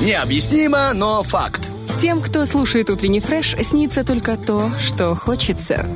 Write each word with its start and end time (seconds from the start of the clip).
Необъяснимо, 0.00 0.92
но 0.94 1.22
факт. 1.22 1.60
Тем, 2.00 2.20
кто 2.20 2.46
слушает 2.46 2.88
утренний 2.88 3.20
фреш, 3.20 3.56
снится 3.62 4.04
только 4.04 4.36
то, 4.36 4.70
что 4.80 5.16
хочется. 5.16 5.86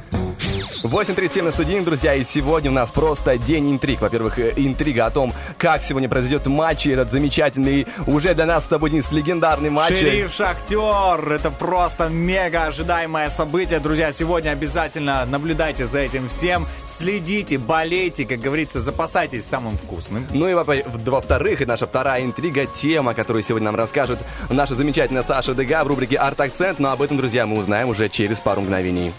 8.37 0.83 1.43
на 1.43 1.53
студийных, 1.53 1.85
друзья, 1.85 2.15
и 2.15 2.25
сегодня 2.25 2.69
у 2.71 2.75
нас 2.75 2.91
просто 2.91 3.39
день 3.39 3.71
интриг. 3.71 4.01
Во-первых, 4.01 4.41
э, 4.41 4.53
интрига 4.57 5.07
о 5.07 5.11
том, 5.11 5.33
как 5.57 5.81
сегодня 5.81 6.09
произойдет 6.09 6.47
матч, 6.47 6.87
и 6.87 6.91
этот 6.91 7.13
замечательный, 7.13 7.87
уже 8.09 8.35
для 8.35 8.47
нас 8.47 8.65
с 8.65 8.67
тобой, 8.67 8.91
Денис, 8.91 9.13
легендарный 9.13 9.71
матч. 9.71 9.97
Шериф 9.97 10.33
Шахтер, 10.35 11.33
это 11.35 11.53
просто 11.53 12.09
мега 12.09 12.65
ожидаемое 12.67 13.31
событие. 13.31 13.79
Друзья, 13.79 14.11
сегодня 14.11 14.51
обязательно 14.51 15.25
наблюдайте 15.25 15.85
за 15.87 16.01
этим 16.01 16.29
всем, 16.29 16.67
следите, 16.85 17.59
болейте, 17.59 18.25
как 18.25 18.41
говорится, 18.41 18.81
запасайтесь 18.81 19.47
самым 19.47 19.77
вкусным. 19.77 20.27
Ну 20.35 20.49
и 20.49 20.55
во- 20.55 20.65
во-вторых, 20.65 21.61
это 21.61 21.71
наша 21.71 21.87
вторая 21.87 22.25
интрига, 22.25 22.67
тема, 22.67 23.15
которую 23.15 23.45
сегодня 23.45 23.67
нам 23.67 23.77
расскажет 23.77 24.19
наша 24.51 24.75
замечательная 24.75 25.23
Саша 25.23 25.55
Дега 25.55 25.85
в 25.85 25.87
рубрике 25.87 26.17
«Арт-акцент», 26.17 26.81
но 26.81 26.91
об 26.91 27.03
этом, 27.03 27.19
друзья, 27.19 27.47
мы 27.47 27.57
узнаем 27.61 27.89
уже 27.89 28.09
через 28.09 28.39
пару 28.39 28.63
мгновений. 28.63 29.13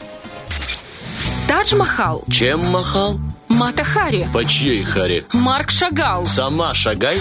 Тадж 1.54 1.76
Махал, 1.76 2.24
Чем 2.32 2.66
махал? 2.72 3.20
Мата 3.48 3.84
Хари, 3.84 4.28
По 4.34 4.44
чьей 4.44 4.84
харе? 4.84 5.24
Марк 5.34 5.70
Шагал. 5.70 6.26
Сама 6.26 6.74
шагай. 6.74 7.20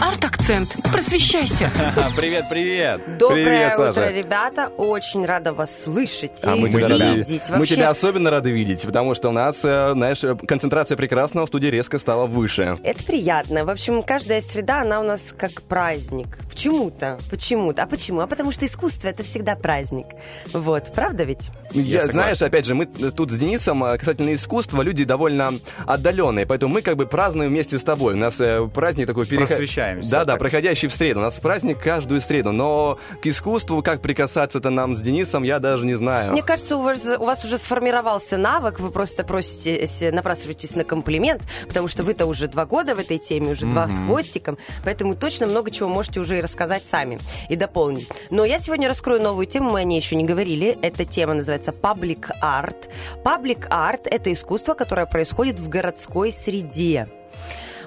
Арт-акцент. 0.00 0.76
Просвещайся. 0.90 1.70
Привет, 2.16 2.46
привет. 2.48 3.00
Доброе 3.18 3.44
Привет, 3.44 3.72
утро, 3.74 3.92
Саша. 3.92 4.10
ребята. 4.10 4.68
Очень 4.78 5.26
рада 5.26 5.52
вас 5.52 5.82
слышать 5.84 6.40
А 6.42 6.56
и 6.56 6.60
мы 6.60 6.70
тебя, 6.70 6.88
рады, 6.88 7.04
видеть. 7.18 7.42
мы 7.50 7.58
Вообще, 7.58 7.74
тебя 7.76 7.90
особенно 7.90 8.30
рады 8.30 8.50
видеть, 8.50 8.82
потому 8.82 9.14
что 9.14 9.28
у 9.28 9.32
нас, 9.32 9.62
э, 9.62 9.92
знаешь, 9.92 10.22
концентрация 10.46 10.96
прекрасного 10.96 11.44
в 11.44 11.48
студии 11.48 11.66
резко 11.68 11.98
стала 11.98 12.26
выше. 12.26 12.76
Это 12.82 13.04
приятно. 13.04 13.64
В 13.66 13.70
общем, 13.70 14.02
каждая 14.02 14.40
среда, 14.40 14.80
она 14.80 15.00
у 15.00 15.02
нас 15.04 15.20
как 15.36 15.62
праздник. 15.62 16.38
Почему-то. 16.48 17.18
Почему-то. 17.30 17.82
А 17.82 17.86
почему? 17.86 18.20
А 18.20 18.26
потому 18.26 18.52
что 18.52 18.64
искусство 18.64 19.08
это 19.08 19.22
всегда 19.22 19.54
праздник. 19.54 20.06
Вот. 20.52 20.92
Правда 20.94 21.24
ведь? 21.24 21.50
Я, 21.72 22.00
согласен. 22.00 22.12
знаешь, 22.12 22.42
опять 22.42 22.64
же, 22.64 22.74
мы 22.74 22.86
тут 22.86 23.30
с 23.30 23.36
Денисом 23.36 23.84
э, 23.84 23.98
касательно 23.98 24.34
искусства 24.34 24.80
люди 24.82 25.04
довольно 25.04 25.52
отдаленные, 25.86 26.46
поэтому 26.46 26.74
мы 26.74 26.82
как 26.82 26.96
бы 26.96 27.06
празднуем 27.06 27.50
вместе 27.50 27.78
с 27.78 27.82
тобой. 27.84 28.14
У 28.14 28.16
нас 28.16 28.40
э, 28.40 28.66
праздник 28.74 29.06
такой 29.06 29.26
переход... 29.26 29.48
Просвещаемся, 29.94 30.10
Да, 30.10 30.24
да, 30.24 30.32
так. 30.32 30.40
проходящий 30.40 30.88
в 30.88 30.92
среду. 30.92 31.20
У 31.20 31.22
нас 31.22 31.34
праздник 31.34 31.78
каждую 31.78 32.20
среду, 32.20 32.52
но 32.52 32.96
к 33.22 33.26
искусству 33.26 33.82
как 33.82 34.00
прикасаться-то 34.02 34.70
нам 34.70 34.94
с 34.94 35.00
Денисом, 35.00 35.42
я 35.42 35.58
даже 35.58 35.86
не 35.86 35.94
знаю. 35.94 36.32
Мне 36.32 36.42
кажется, 36.42 36.76
у 36.76 36.82
вас, 36.82 37.04
у 37.04 37.24
вас 37.24 37.44
уже 37.44 37.58
сформировался 37.58 38.36
навык, 38.36 38.80
вы 38.80 38.90
просто 38.90 39.24
просите, 39.24 40.10
напрашиваетесь 40.12 40.76
на 40.76 40.84
комплимент, 40.84 41.42
потому 41.68 41.88
что 41.88 42.04
вы-то 42.04 42.26
уже 42.26 42.48
два 42.48 42.66
года 42.66 42.94
в 42.94 42.98
этой 42.98 43.18
теме, 43.18 43.52
уже 43.52 43.66
два 43.66 43.88
с 43.88 43.96
хвостиком, 44.06 44.56
поэтому 44.84 45.14
точно 45.16 45.46
много 45.46 45.70
чего 45.70 45.88
можете 45.88 46.20
уже 46.20 46.38
и 46.38 46.40
рассказать 46.40 46.84
сами, 46.84 47.18
и 47.48 47.56
дополнить. 47.56 48.08
Но 48.30 48.44
я 48.44 48.58
сегодня 48.58 48.88
раскрою 48.88 49.20
новую 49.22 49.46
тему, 49.46 49.70
мы 49.70 49.80
о 49.80 49.84
ней 49.84 50.00
еще 50.00 50.16
не 50.16 50.24
говорили. 50.24 50.78
Эта 50.82 51.04
тема 51.04 51.34
называется 51.34 51.72
Public 51.72 52.30
Art. 52.42 52.88
Public 53.24 53.68
Art– 53.68 54.02
это 54.04 54.32
искусство, 54.32 54.74
которое 54.74 55.06
происходит 55.06 55.58
в 55.58 55.68
городской 55.68 56.32
среде. 56.32 57.08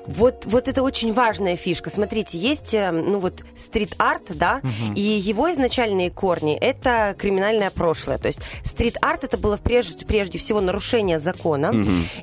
Вот, 0.06 0.46
вот 0.46 0.68
это 0.68 0.84
очень 0.84 1.14
важная 1.14 1.56
фишка. 1.56 1.90
Смотрите, 1.90 2.38
есть, 2.38 2.74
э, 2.74 2.92
ну 2.92 3.20
вот, 3.20 3.44
стрит-арт, 3.56 4.36
да, 4.36 4.62
и 4.96 5.02
его 5.02 5.52
изначальные 5.52 6.10
корни– 6.12 6.56
это 6.62 7.16
криминальное 7.18 7.70
прошлое. 7.70 8.18
То 8.18 8.28
есть 8.28 8.42
стрит-арт– 8.64 9.24
это 9.26 9.38
было 9.38 9.58
прежде, 9.58 10.06
прежде 10.06 10.38
всего 10.38 10.62
нарушение 10.62 11.20
закона 11.20 11.74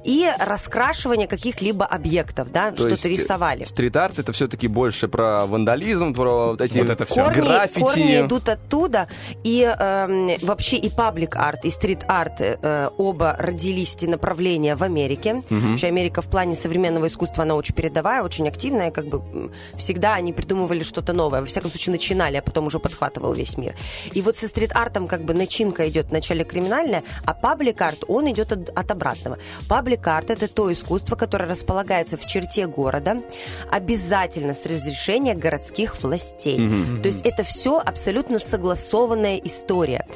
и 0.04 0.30
раскрашивание 0.38 1.26
каких-либо 1.26 1.84
объектов, 1.84 2.52
да, 2.52 2.70
То 2.72 2.88
что-то 2.88 3.08
э, 3.08 3.12
рисовали. 3.12 3.64
Стрит-арт 3.64 4.18
это 4.18 4.32
все-таки 4.32 4.68
больше 4.68 5.08
про 5.08 5.46
вандализм, 5.46 6.14
про 6.14 6.50
вот 6.50 6.60
эти 6.60 6.78
Вот 6.78 6.90
это 6.90 7.04
всё. 7.04 7.24
Корни, 7.24 7.40
граффити. 7.40 7.80
корни 7.80 8.20
идут 8.20 8.48
оттуда, 8.48 9.08
и 9.42 9.62
эм, 9.62 10.30
вообще 10.42 10.76
и 10.76 10.90
паблик-арт, 10.90 11.64
и 11.64 11.70
стрит-арт 11.70 12.40
э, 12.40 12.88
оба 12.96 13.36
родились 13.38 13.96
эти 13.96 14.06
направления 14.06 14.74
в 14.76 14.82
Америке. 14.82 15.42
Вообще 15.50 15.86
Америка 15.88 16.22
в 16.22 16.26
плане 16.26 16.56
современного 16.56 17.06
искусства, 17.06 17.44
она 17.44 17.54
очень 17.54 17.69
передовая, 17.72 18.22
очень 18.22 18.48
активная, 18.48 18.90
как 18.90 19.06
бы 19.06 19.50
всегда 19.76 20.14
они 20.14 20.32
придумывали 20.32 20.82
что-то 20.82 21.12
новое, 21.12 21.40
во 21.40 21.46
всяком 21.46 21.70
случае 21.70 21.92
начинали, 21.92 22.36
а 22.36 22.42
потом 22.42 22.66
уже 22.66 22.78
подхватывал 22.78 23.32
весь 23.32 23.56
мир. 23.56 23.74
И 24.12 24.22
вот 24.22 24.36
со 24.36 24.48
стрит-артом 24.48 25.06
как 25.06 25.24
бы 25.24 25.34
начинка 25.34 25.88
идет 25.88 26.06
вначале 26.10 26.44
криминальная, 26.44 27.02
а 27.24 27.34
паблик-арт, 27.34 28.04
он 28.08 28.30
идет 28.30 28.52
от, 28.52 28.70
от 28.70 28.90
обратного. 28.90 29.38
Паблик-арт– 29.68 30.30
это 30.32 30.48
то 30.48 30.72
искусство, 30.72 31.16
которое 31.16 31.46
располагается 31.46 32.16
в 32.16 32.26
черте 32.26 32.66
города, 32.66 33.22
обязательно 33.70 34.54
с 34.54 34.64
разрешения 34.66 35.34
городских 35.34 36.02
властей. 36.02 36.56
То 37.02 37.08
есть 37.08 37.22
это 37.24 37.42
все 37.42 37.78
абсолютно 37.78 38.38
согласованная 38.38 39.36
история. 39.38 40.06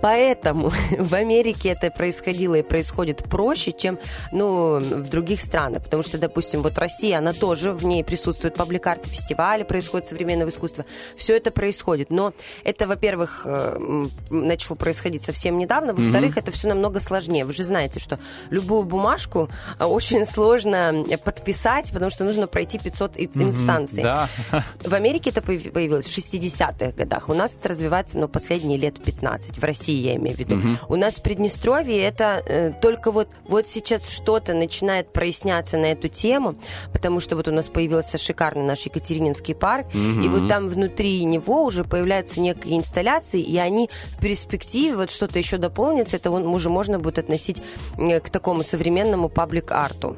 Поэтому 0.00 0.70
в 0.98 1.14
Америке 1.14 1.70
это 1.70 1.90
происходило 1.90 2.54
и 2.54 2.62
происходит 2.62 3.24
проще, 3.24 3.72
чем 3.72 3.98
ну, 4.32 4.78
в 4.78 5.08
других 5.08 5.40
странах. 5.40 5.84
Потому 5.84 6.02
что, 6.02 6.18
допустим, 6.18 6.62
вот 6.62 6.78
Россия, 6.78 7.18
она 7.18 7.32
тоже, 7.32 7.72
в 7.72 7.84
ней 7.84 8.04
присутствует 8.04 8.54
пабликарты, 8.54 9.08
фестивали 9.08 9.62
происходят 9.62 10.06
современного 10.06 10.48
искусства. 10.50 10.84
Все 11.16 11.36
это 11.36 11.50
происходит. 11.50 12.10
Но 12.10 12.32
это, 12.64 12.86
во-первых, 12.86 13.42
э, 13.44 14.06
начало 14.30 14.76
происходить 14.76 15.22
совсем 15.22 15.58
недавно. 15.58 15.94
Во-вторых, 15.94 16.36
это 16.36 16.50
все 16.52 16.68
намного 16.68 17.00
сложнее. 17.00 17.44
Вы 17.44 17.52
же 17.54 17.64
знаете, 17.64 17.98
что 17.98 18.18
любую 18.50 18.84
бумажку 18.84 19.48
э, 19.78 19.84
очень 19.84 20.26
сложно 20.26 21.04
э, 21.08 21.16
подписать, 21.16 21.90
потому 21.92 22.10
что 22.10 22.24
нужно 22.24 22.46
пройти 22.46 22.78
500 22.78 23.16
и- 23.16 23.30
инстанций. 23.34 24.02
Да. 24.02 24.28
В 24.82 24.94
Америке 24.94 25.30
это 25.30 25.40
появ- 25.40 25.70
появилось 25.72 26.06
в 26.06 26.16
60-х 26.16 26.92
годах. 26.92 27.28
У 27.28 27.34
нас 27.34 27.56
это 27.56 27.68
развивается, 27.70 28.18
ну, 28.18 28.28
последние 28.28 28.78
лет 28.78 29.02
15. 29.02 29.58
В 29.58 29.64
России, 29.64 29.93
я 29.96 30.16
имею 30.16 30.36
в 30.36 30.38
виду. 30.38 30.58
У 30.88 30.96
нас 30.96 31.14
в 31.16 31.22
Приднестровье 31.22 32.02
это 32.02 32.42
э, 32.46 32.72
только 32.80 33.10
вот, 33.10 33.28
вот 33.46 33.66
сейчас 33.66 34.08
что-то 34.08 34.54
начинает 34.54 35.12
проясняться 35.12 35.78
на 35.78 35.86
эту 35.86 36.08
тему, 36.08 36.56
потому 36.92 37.20
что 37.20 37.36
вот 37.36 37.48
у 37.48 37.52
нас 37.52 37.66
появился 37.66 38.18
шикарный 38.18 38.64
наш 38.64 38.82
Екатерининский 38.82 39.54
парк, 39.54 39.86
и 39.94 40.28
вот 40.28 40.48
там 40.48 40.68
внутри 40.68 41.24
него 41.24 41.64
уже 41.64 41.84
появляются 41.84 42.40
некие 42.40 42.76
инсталляции, 42.76 43.40
и 43.40 43.56
они 43.58 43.88
в 44.16 44.20
перспективе, 44.20 44.96
вот 44.96 45.10
что-то 45.10 45.38
еще 45.38 45.56
дополнится, 45.56 46.16
это 46.16 46.30
вон 46.30 46.46
уже 46.46 46.68
можно 46.68 46.98
будет 46.98 47.18
относить 47.18 47.62
э, 47.98 48.20
к 48.20 48.30
такому 48.30 48.62
современному 48.62 49.28
паблик-арту. 49.28 50.16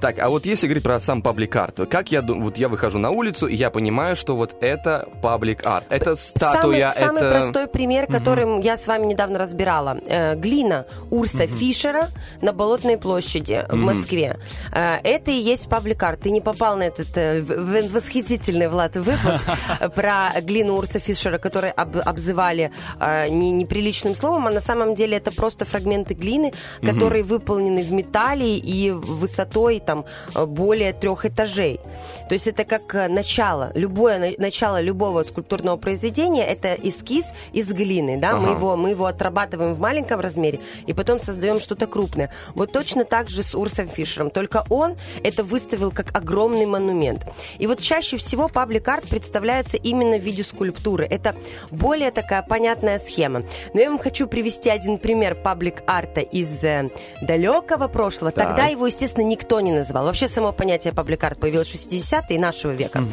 Так, 0.00 0.18
а 0.18 0.28
вот 0.28 0.46
если 0.46 0.66
говорить 0.66 0.84
про 0.84 1.00
сам 1.00 1.22
паблик-арт, 1.22 1.88
как 1.88 2.12
я 2.12 2.22
думаю, 2.22 2.44
вот 2.44 2.58
я 2.58 2.68
выхожу 2.68 2.98
на 2.98 3.10
улицу, 3.10 3.46
и 3.46 3.54
я 3.54 3.70
понимаю, 3.70 4.16
что 4.16 4.36
вот 4.36 4.54
это 4.60 5.08
паблик-арт, 5.22 5.86
это 5.88 6.16
статуя, 6.16 6.90
самый, 6.90 7.06
самый 7.06 7.22
это... 7.22 7.30
простой 7.30 7.66
пример, 7.66 8.06
которым 8.06 8.60
я 8.60 8.76
с 8.76 8.86
вами 8.86 9.06
недавно 9.06 9.38
разбирала. 9.38 9.98
Э, 10.06 10.34
глина 10.34 10.86
Урса 11.10 11.46
Фишера 11.46 12.08
на 12.42 12.52
Болотной 12.52 12.98
площади 12.98 13.64
в 13.68 13.76
Москве. 13.76 14.36
Э, 14.72 14.98
это 15.02 15.30
и 15.30 15.34
есть 15.34 15.68
паблик-арт. 15.68 16.20
Ты 16.20 16.30
не 16.30 16.40
попал 16.40 16.76
на 16.76 16.84
этот 16.84 17.08
э, 17.16 17.40
восхитительный, 17.40 18.68
Влад, 18.68 18.96
выпуск 18.96 19.44
про 19.94 20.40
глину 20.42 20.76
Урса 20.76 20.98
Фишера, 21.00 21.38
который 21.38 21.70
об- 21.70 21.96
обзывали 22.04 22.70
э, 23.00 23.28
не- 23.28 23.50
неприличным 23.50 24.14
словом, 24.14 24.46
а 24.46 24.50
на 24.50 24.60
самом 24.60 24.94
деле 24.94 25.16
это 25.16 25.32
просто 25.32 25.64
фрагменты 25.64 26.14
глины, 26.14 26.52
которые 26.82 27.22
выполнены 27.22 27.82
в 27.82 27.92
металле 27.92 28.56
и 28.58 28.90
высотой 28.90 29.80
там 29.86 30.04
э, 30.34 30.44
более 30.44 30.92
трех 30.92 31.24
этажей. 31.24 31.80
То 32.28 32.34
есть 32.34 32.46
это 32.46 32.64
как 32.64 32.94
э, 32.94 33.08
начало. 33.08 33.70
Любое 33.74 34.18
на- 34.18 34.32
начало 34.38 34.80
любого 34.80 35.22
скульптурного 35.22 35.76
произведения 35.76 36.44
это 36.46 36.74
эскиз 36.74 37.24
из 37.52 37.72
глины, 37.72 38.18
да, 38.18 38.36
мы 38.36 38.48
Ага. 38.48 38.56
его 38.58 38.76
мы 38.76 38.90
его 38.90 39.06
отрабатываем 39.06 39.74
в 39.74 39.80
маленьком 39.80 40.20
размере 40.20 40.60
и 40.86 40.92
потом 40.92 41.20
создаем 41.20 41.60
что-то 41.60 41.86
крупное. 41.86 42.30
Вот 42.54 42.72
точно 42.72 43.04
так 43.04 43.30
же 43.30 43.42
с 43.42 43.54
Урсом 43.54 43.88
Фишером, 43.88 44.30
только 44.30 44.64
он 44.68 44.96
это 45.22 45.44
выставил 45.44 45.90
как 45.92 46.14
огромный 46.16 46.66
монумент. 46.66 47.24
И 47.58 47.66
вот 47.66 47.80
чаще 47.80 48.16
всего 48.16 48.48
паблик-арт 48.48 49.08
представляется 49.08 49.76
именно 49.76 50.16
в 50.18 50.22
виде 50.22 50.42
скульптуры. 50.42 51.06
Это 51.06 51.36
более 51.70 52.10
такая 52.10 52.42
понятная 52.42 52.98
схема. 52.98 53.44
Но 53.72 53.80
я 53.80 53.88
вам 53.88 53.98
хочу 53.98 54.26
привести 54.26 54.68
один 54.70 54.98
пример 54.98 55.34
паблик-арта 55.36 56.20
из 56.20 56.64
э, 56.64 56.90
далекого 57.22 57.88
прошлого. 57.88 58.32
Так. 58.32 58.48
Тогда 58.48 58.66
его, 58.66 58.86
естественно, 58.86 59.24
никто 59.24 59.60
не 59.60 59.70
называл. 59.76 60.04
Вообще 60.04 60.28
само 60.28 60.52
понятие 60.52 60.92
паблик-арт 60.92 61.38
появилось 61.38 61.68
в 61.68 61.74
60-е 61.74 62.38
нашего 62.38 62.72
века. 62.72 63.04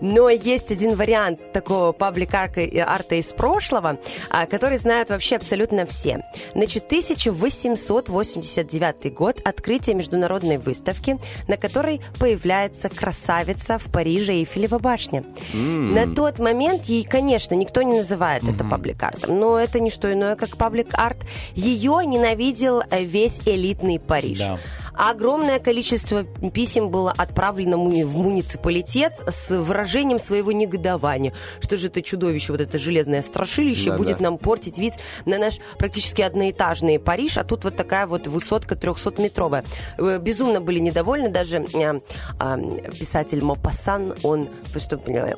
Но 0.00 0.28
есть 0.28 0.70
один 0.70 0.94
вариант 0.94 1.52
такого 1.52 1.92
паблик-арта 1.92 3.14
из 3.16 3.26
прошлого, 3.26 3.98
а, 4.30 4.46
который 4.46 4.78
знают 4.78 5.10
вообще 5.10 5.36
абсолютно 5.36 5.84
все. 5.86 6.24
Значит, 6.54 6.86
1889 6.86 9.14
год, 9.14 9.40
открытие 9.44 9.96
международной 9.96 10.58
выставки, 10.58 11.18
на 11.48 11.56
которой 11.56 12.00
появляется 12.18 12.88
красавица 12.88 13.78
в 13.78 13.90
Париже 13.92 14.34
Эйфелева 14.34 14.78
башня. 14.78 15.24
На 15.52 16.14
тот 16.14 16.38
момент 16.38 16.84
ей, 16.84 17.04
конечно, 17.04 17.54
никто 17.54 17.82
не 17.82 17.98
называет 17.98 18.44
это 18.44 18.64
паблик-артом, 18.64 19.38
но 19.38 19.58
это 19.58 19.80
не 19.80 19.90
что 19.90 20.12
иное, 20.12 20.36
как 20.36 20.56
паблик-арт. 20.56 21.18
Ее 21.54 22.00
ненавидел 22.04 22.82
э, 22.90 23.04
весь 23.04 23.40
элитный 23.46 23.98
Париж. 23.98 24.38
Да. 24.38 24.58
Огромное 24.94 25.58
количество 25.58 26.24
писем 26.24 26.88
было 26.88 27.12
отправлено 27.16 27.76
в 27.76 28.16
муниципалитет 28.16 29.22
с 29.26 29.50
выражением 29.50 30.18
своего 30.18 30.52
негодования. 30.52 31.32
Что 31.60 31.76
же 31.76 31.88
это 31.88 32.02
чудовище, 32.02 32.52
вот 32.52 32.60
это 32.60 32.78
железное 32.78 33.22
страшилище 33.22 33.90
Да-да. 33.90 33.96
будет 33.98 34.20
нам 34.20 34.38
портить 34.38 34.78
вид 34.78 34.94
на 35.26 35.38
наш 35.38 35.58
практически 35.78 36.22
одноэтажный 36.22 36.98
Париж, 36.98 37.38
а 37.38 37.44
тут 37.44 37.64
вот 37.64 37.76
такая 37.76 38.06
вот 38.06 38.26
высотка 38.26 38.74
300-метровая. 38.74 39.64
Э, 39.98 40.18
Безумно 40.20 40.60
были 40.60 40.78
недовольны 40.78 41.28
даже 41.28 41.58
э, 41.58 41.98
а, 42.38 42.58
писатель 42.90 43.42
Мопассан, 43.42 44.14
он, 44.22 44.48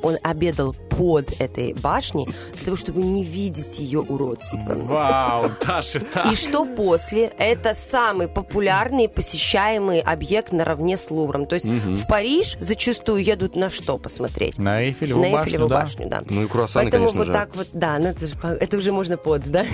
он 0.02 0.18
обедал 0.22 0.74
под 0.90 1.40
этой 1.40 1.74
башней 1.74 2.26
для 2.54 2.64
того, 2.64 2.76
чтобы 2.76 3.02
не 3.02 3.24
видеть 3.24 3.78
ее 3.78 4.00
уродство. 4.00 4.58
Вау, 4.66 5.50
Таша, 5.60 6.00
Таша. 6.00 6.30
И 6.30 6.34
что 6.34 6.64
после? 6.64 7.26
Это 7.38 7.74
самый 7.74 8.28
популярный 8.28 9.08
посещаемый 9.46 10.00
объект 10.00 10.52
наравне 10.52 10.96
с 10.98 11.10
Лувром. 11.10 11.46
То 11.46 11.54
есть 11.54 11.66
в 11.66 12.06
Париж 12.08 12.56
зачастую 12.60 13.22
едут 13.22 13.54
на 13.54 13.70
что 13.70 13.96
посмотреть? 13.98 14.58
На 14.58 14.82
Эйфелеву 14.82 15.22
на 15.22 15.30
башню, 15.30 15.46
Эйфелеву 15.46 15.68
да. 15.68 15.80
башню, 15.80 16.08
да. 16.08 16.22
Ну 16.28 16.42
и 16.42 16.46
круассаны, 16.46 16.84
Поэтому 16.84 17.04
конечно 17.06 17.18
вот 17.18 17.26
же. 17.26 17.32
так 17.32 17.56
вот, 17.56 17.68
да, 17.72 17.98
ну 17.98 18.06
это, 18.06 18.26
же 18.26 18.34
это 18.42 18.76
уже 18.76 18.92
можно 18.92 19.16
под, 19.16 19.44
да? 19.44 19.64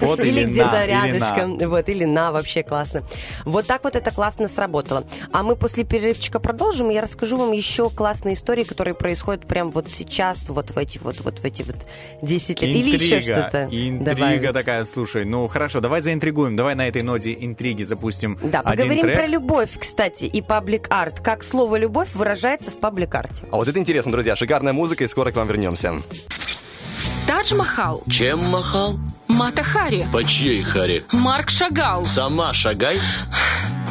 Под 0.00 0.20
или 0.20 0.44
где-то 0.44 0.82
или 0.82 0.90
рядышком. 0.90 1.58
Вот, 1.68 1.88
или 1.88 2.04
на, 2.04 2.32
вообще 2.32 2.62
классно. 2.62 3.02
Вот 3.44 3.66
так 3.66 3.84
вот 3.84 3.96
это 3.96 4.10
классно 4.10 4.48
сработало. 4.48 5.04
А 5.32 5.42
мы 5.42 5.56
после 5.56 5.84
перерывчика 5.84 6.40
продолжим, 6.40 6.90
и 6.90 6.94
я 6.94 7.02
расскажу 7.02 7.36
вам 7.36 7.52
еще 7.52 7.90
классные 7.90 8.34
истории, 8.34 8.64
которые 8.64 8.94
происходят 8.94 9.46
прямо 9.46 9.70
вот 9.70 9.90
сейчас, 9.90 10.48
вот 10.48 10.70
в 10.70 10.78
эти 10.78 10.98
вот, 10.98 11.20
вот 11.20 11.40
в 11.40 11.44
эти 11.44 11.62
вот 11.62 11.76
10 12.22 12.62
лет. 12.62 12.76
Или 12.76 12.94
еще 12.96 13.20
что-то 13.20 13.64
Интрига 13.64 14.14
добавить. 14.14 14.52
такая, 14.52 14.84
слушай. 14.86 15.24
Ну, 15.24 15.46
хорошо, 15.48 15.80
давай 15.80 16.00
заинтригуем. 16.00 16.56
Давай 16.56 16.74
на 16.74 16.88
этой 16.88 17.02
ноте 17.02 17.36
интриги 17.38 17.82
запустим 17.82 18.38
Да, 18.42 18.60
один 18.60 18.88
поговорим 18.88 19.02
трек. 19.02 19.17
Про 19.18 19.26
любовь, 19.26 19.70
кстати, 19.76 20.26
и 20.26 20.40
паблик-арт. 20.40 21.18
Как 21.18 21.42
слово 21.42 21.74
«любовь» 21.76 22.10
выражается 22.14 22.70
в 22.70 22.78
паблик-арте. 22.78 23.48
А 23.50 23.56
вот 23.56 23.66
это 23.66 23.76
интересно, 23.80 24.12
друзья. 24.12 24.36
Шикарная 24.36 24.72
музыка, 24.72 25.02
и 25.02 25.08
скоро 25.08 25.32
к 25.32 25.36
вам 25.36 25.48
вернемся. 25.48 26.04
Тадж 27.26 27.52
Махал, 27.56 28.00
Чем 28.08 28.38
махал? 28.44 28.94
Мата 29.26 29.64
Хари, 29.64 30.06
По 30.12 30.22
чьей 30.22 30.62
харе? 30.62 31.02
Марк 31.12 31.50
Шагал, 31.50 32.06
Сама 32.06 32.54
шагай. 32.54 32.96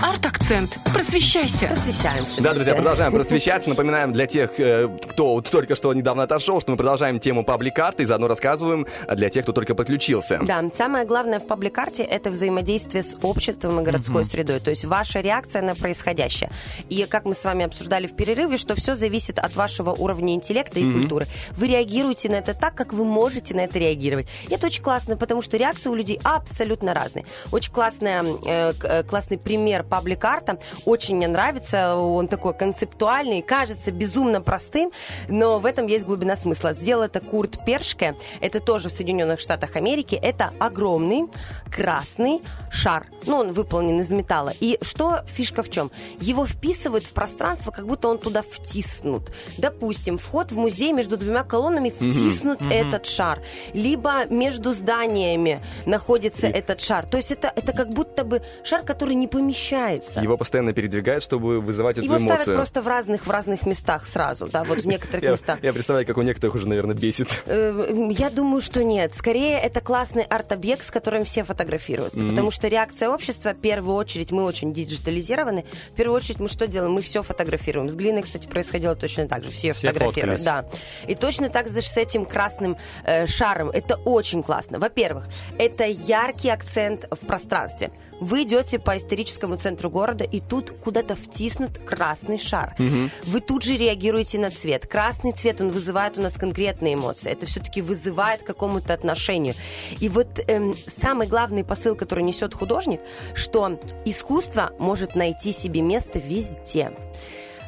Арт-акцент. 0.03 0.77
Просвещайся. 0.93 1.67
Посвящаемся. 1.67 2.41
Да, 2.41 2.53
друзья, 2.53 2.75
продолжаем 2.75 3.11
просвещаться. 3.11 3.69
Напоминаем 3.69 4.13
для 4.13 4.27
тех, 4.27 4.59
э, 4.59 4.87
кто 5.09 5.35
вот 5.35 5.49
только 5.49 5.75
что 5.75 5.93
недавно 5.93 6.23
отошел, 6.23 6.61
что 6.61 6.71
мы 6.71 6.77
продолжаем 6.77 7.19
тему 7.19 7.43
паблик-арта 7.43 8.03
и 8.03 8.05
заодно 8.05 8.27
рассказываем 8.27 8.85
для 9.11 9.29
тех, 9.29 9.43
кто 9.43 9.53
только 9.53 9.75
подключился. 9.75 10.39
Да, 10.43 10.63
самое 10.75 11.05
главное 11.05 11.39
в 11.39 11.47
паблик-арте– 11.47 12.03
это 12.09 12.29
взаимодействие 12.29 13.03
с 13.03 13.15
обществом 13.21 13.79
и 13.79 13.83
городской 13.83 14.25
средой, 14.25 14.59
то 14.59 14.69
есть 14.69 14.85
ваша 14.85 15.19
реакция 15.19 15.61
на 15.61 15.75
происходящее. 15.75 16.51
И 16.89 17.05
как 17.09 17.25
мы 17.25 17.35
с 17.35 17.43
вами 17.43 17.65
обсуждали 17.65 18.07
в 18.07 18.15
перерыве, 18.15 18.57
что 18.57 18.75
все 18.75 18.95
зависит 18.95 19.39
от 19.39 19.55
вашего 19.55 19.91
уровня 19.91 20.33
интеллекта 20.33 20.79
и 20.79 20.91
культуры. 20.91 21.27
Вы 21.51 21.67
реагируете 21.67 22.29
на 22.29 22.35
это 22.35 22.53
так, 22.53 22.75
как 22.75 22.93
вы 22.93 23.05
можете 23.05 23.53
на 23.53 23.61
это 23.61 23.79
реагировать. 23.79 24.27
И 24.47 24.53
это 24.53 24.67
очень 24.67 24.83
классно, 24.83 25.17
потому 25.17 25.41
что 25.41 25.57
реакции 25.57 25.89
у 25.89 25.95
людей 25.95 26.19
абсолютно 26.23 26.93
разные. 26.93 27.25
Очень 27.51 27.71
классная, 27.71 28.23
э, 28.23 28.73
э, 28.81 29.03
классный 29.03 29.37
пример 29.37 29.83
паблик-арта. 29.87 30.59
Очень 30.85 31.17
мне 31.17 31.27
нравится. 31.27 31.95
Он 31.95 32.27
такой 32.27 32.53
концептуальный, 32.53 33.41
кажется 33.41 33.91
безумно 33.91 34.41
простым, 34.41 34.91
но 35.27 35.59
в 35.59 35.65
этом 35.65 35.87
есть 35.87 36.05
глубина 36.05 36.35
смысла. 36.35 36.73
Сделал 36.73 37.03
это 37.03 37.19
Курт 37.19 37.63
Першке. 37.65 38.15
Это 38.41 38.59
тоже 38.59 38.89
в 38.89 38.91
Соединенных 38.91 39.39
Штатах 39.39 39.75
Америки. 39.75 40.19
Это 40.21 40.51
огромный 40.59 41.27
красный 41.71 42.41
шар. 42.71 43.07
Ну, 43.25 43.37
он 43.37 43.51
выполнен 43.51 43.99
из 43.99 44.11
металла. 44.11 44.53
И 44.59 44.77
что 44.81 45.23
фишка 45.27 45.63
в 45.63 45.69
чем? 45.69 45.91
Его 46.19 46.45
вписывают 46.45 47.05
в 47.05 47.13
пространство, 47.13 47.71
как 47.71 47.85
будто 47.85 48.07
он 48.07 48.17
туда 48.17 48.41
втиснут. 48.41 49.31
Допустим, 49.57 50.17
вход 50.17 50.51
в 50.51 50.57
музей 50.57 50.93
между 50.93 51.17
двумя 51.17 51.43
колоннами 51.43 51.89
втиснут 51.89 52.61
этот 52.71 53.05
шар. 53.05 53.41
Либо 53.73 54.25
между 54.25 54.73
зданиями 54.73 55.63
находится 55.85 56.47
этот 56.47 56.81
шар. 56.81 57.05
То 57.05 57.17
есть 57.17 57.31
это, 57.31 57.51
это 57.55 57.73
как 57.73 57.89
будто 57.89 58.23
бы 58.23 58.41
шар, 58.63 58.83
который 58.83 59.15
не 59.15 59.27
помещается. 59.27 59.76
Его 60.21 60.37
постоянно 60.37 60.73
передвигают, 60.73 61.23
чтобы 61.23 61.59
вызывать 61.61 61.97
эту 61.97 62.05
Его 62.05 62.15
ставят 62.15 62.31
эмоцию. 62.37 62.55
просто 62.57 62.81
в 62.81 62.87
разных, 62.87 63.25
в 63.25 63.29
разных 63.29 63.65
местах 63.65 64.07
сразу, 64.07 64.47
да, 64.47 64.63
вот 64.63 64.79
в 64.79 64.85
некоторых 64.87 65.23
Я, 65.23 65.31
местах. 65.31 65.59
я 65.61 65.73
представляю, 65.73 66.05
как 66.07 66.17
у 66.17 66.21
некоторых 66.21 66.55
уже, 66.55 66.67
наверное, 66.67 66.95
бесит. 66.95 67.43
Э, 67.45 68.07
Я 68.11 68.29
думаю, 68.29 68.61
что 68.61 68.83
нет. 68.83 69.13
Скорее, 69.13 69.59
это 69.59 69.81
классный 69.81 70.23
арт-объект, 70.23 70.85
с 70.85 70.91
которым 70.91 71.23
все 71.25 71.43
фотографируются. 71.43 72.23
Потому 72.23 72.51
что 72.51 72.67
реакция 72.67 73.09
общества, 73.09 73.53
в 73.53 73.59
первую 73.59 73.95
очередь, 73.95 74.31
мы 74.31 74.43
очень 74.43 74.73
диджитализированы. 74.73 75.65
В 75.91 75.95
первую 75.95 76.15
очередь, 76.15 76.39
мы 76.39 76.47
что 76.49 76.67
делаем? 76.67 76.93
Мы 76.93 77.01
все 77.01 77.21
фотографируем. 77.21 77.89
С 77.89 77.95
глиной, 77.95 78.23
кстати, 78.23 78.47
происходило 78.47 78.95
точно 78.95 79.27
так 79.27 79.43
же. 79.43 79.51
Все, 79.51 79.71
Все 79.71 79.87
фотографируют. 79.89 80.39
фоткались. 80.39 80.43
Да. 80.43 81.07
И 81.07 81.15
точно 81.15 81.49
так 81.49 81.67
же 81.67 81.81
с 81.81 81.97
этим 81.97 82.25
красным 82.25 82.77
э, 83.03 83.27
шаром. 83.27 83.69
Это 83.69 83.95
очень 84.05 84.43
классно. 84.43 84.79
Во-первых, 84.79 85.27
это 85.57 85.85
яркий 85.85 86.49
акцент 86.49 87.05
в 87.11 87.25
пространстве. 87.25 87.91
Вы 88.19 88.43
идете 88.43 88.79
по 88.79 88.97
историческому 88.97 89.57
центру 89.57 89.66
города, 89.89 90.23
и 90.23 90.41
тут 90.41 90.71
куда-то 90.71 91.15
втиснут 91.15 91.77
красный 91.79 92.39
шар. 92.39 92.75
Вы 93.23 93.41
тут 93.41 93.63
же 93.63 93.77
реагируете 93.77 94.39
на 94.39 94.51
цвет. 94.51 94.87
Красный 94.87 95.31
цвет, 95.33 95.61
он 95.61 95.69
вызывает 95.69 96.17
у 96.17 96.21
нас 96.21 96.35
конкретные 96.35 96.93
эмоции. 96.95 97.31
Это 97.31 97.45
все-таки 97.45 97.81
вызывает 97.81 98.43
к 98.43 98.45
какому-то 98.45 98.93
отношению. 98.93 99.55
И 99.99 100.09
вот 100.09 100.39
эм, 100.47 100.75
самый 100.87 101.27
главный 101.27 101.63
посыл, 101.63 101.95
который 101.95 102.23
несет 102.23 102.53
художник, 102.53 102.99
что 103.33 103.79
искусство 104.05 104.71
может 104.79 105.15
найти 105.15 105.51
себе 105.51 105.81
место 105.81 106.19
везде. 106.19 106.91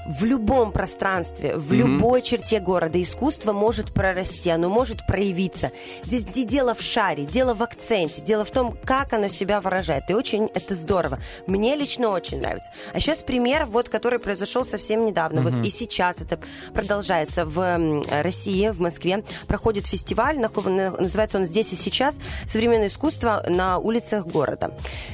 В 0.07 0.23
любом 0.23 0.71
пространстве, 0.71 1.55
в 1.55 1.71
любой 1.71 2.21
черте 2.21 2.59
города 2.59 3.01
искусство 3.01 3.53
может 3.53 3.93
прорасти, 3.93 4.49
оно 4.49 4.69
может 4.69 5.05
проявиться. 5.05 5.71
Здесь 6.03 6.35
не 6.35 6.45
дело 6.45 6.73
в 6.73 6.81
шаре, 6.81 7.25
дело 7.25 7.53
в 7.53 7.61
акценте, 7.61 8.21
дело 8.21 8.43
в 8.43 8.51
том, 8.51 8.75
как 8.83 9.13
оно 9.13 9.27
себя 9.27 9.61
выражает. 9.61 10.09
И 10.09 10.13
очень 10.13 10.49
это 10.53 10.73
здорово. 10.73 11.19
Мне 11.45 11.75
лично 11.75 12.09
очень 12.09 12.39
нравится. 12.39 12.71
А 12.93 12.99
сейчас 12.99 13.21
пример, 13.21 13.65
вот, 13.65 13.89
который 13.89 14.19
произошел 14.19 14.63
совсем 14.63 15.05
недавно. 15.05 15.41
Вот 15.41 15.63
и 15.63 15.69
сейчас 15.69 16.21
это 16.21 16.39
продолжается 16.73 17.45
в 17.45 18.03
России, 18.21 18.69
в 18.69 18.79
Москве. 18.81 19.23
Проходит 19.47 19.85
фестиваль, 19.85 20.39
называется 20.39 21.37
он 21.37 21.45
«Здесь 21.45 21.71
и 21.73 21.75
сейчас. 21.75 22.17
Современное 22.47 22.87
искусство 22.87 23.43
на 23.47 23.77
улицах 23.77 24.25
города». 24.25 24.71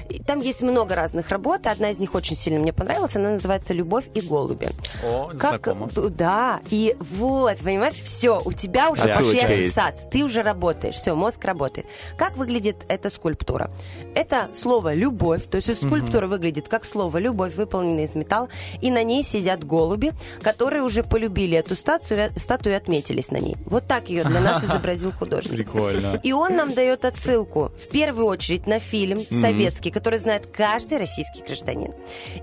И 0.10 0.20
Там 0.20 0.42
есть 0.42 0.62
много 0.62 0.96
разных 0.96 1.30
работ. 1.30 1.68
Одна 1.68 1.90
из 1.90 2.00
них 2.00 2.16
очень 2.16 2.36
сильно 2.36 2.60
мне 2.60 2.74
понравилась. 2.74 3.16
Она 3.16 3.32
называется 3.32 3.74
«Любовь 3.74 4.06
и 4.14 4.22
голуби». 4.22 4.70
О, 5.04 5.32
Как, 5.38 5.66
знакомо. 5.66 5.90
да, 6.10 6.60
и 6.70 6.96
вот, 7.00 7.58
понимаешь, 7.58 7.96
все, 8.06 8.42
у 8.44 8.52
тебя 8.52 8.90
уже 8.90 9.04
пошли 9.04 9.14
Отсылочка 9.16 9.54
есть. 9.54 9.78
ассоциации, 9.78 10.10
ты 10.10 10.24
уже 10.24 10.42
работаешь, 10.42 10.96
все, 10.96 11.16
мозг 11.16 11.44
работает. 11.46 11.88
Как 12.18 12.38
выглядит 12.38 12.78
эта 12.88 13.10
скульптура? 13.10 13.70
Это 14.14 14.50
слово 14.54 14.94
«любовь», 14.94 15.46
то 15.48 15.58
есть 15.58 15.76
скульптура 15.76 16.28
выглядит 16.28 16.68
как 16.68 16.86
слово 16.86 17.18
«любовь», 17.18 17.56
выполненное 17.56 18.06
из 18.06 18.16
металла, 18.16 18.50
и 18.82 18.92
на 18.92 19.04
ней 19.04 19.24
сидят 19.24 19.64
голуби, 19.64 20.14
которые 20.42 20.84
уже 20.84 21.04
полюбили 21.04 21.58
эту 21.58 21.76
статую, 21.76 22.32
статую 22.36 22.74
и 22.74 22.78
отметились 22.78 23.32
на 23.32 23.38
ней. 23.38 23.58
Вот 23.66 23.86
так 23.88 24.10
ее 24.10 24.24
для 24.24 24.40
нас 24.40 24.64
изобразил 24.64 25.12
художник. 25.12 25.54
Прикольно. 25.54 26.20
И 26.24 26.32
он 26.32 26.56
нам 26.56 26.74
дает 26.74 27.06
отсылку, 27.06 27.72
в 27.84 27.90
первую 27.90 28.28
очередь, 28.28 28.68
на 28.68 28.80
фильм 28.80 29.22
советский, 29.30 29.92
который 29.92 30.20
знает 30.20 30.48
каждый 30.48 30.98
российский 30.98 31.42
гражданин. 31.44 31.94